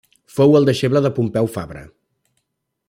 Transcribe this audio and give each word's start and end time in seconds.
Fou 0.37 0.55
el 0.59 0.65
deixeble 0.69 1.03
de 1.07 1.11
Pompeu 1.19 1.51
Fabra. 1.59 1.87